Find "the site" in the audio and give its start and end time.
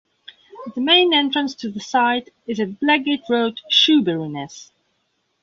1.69-2.31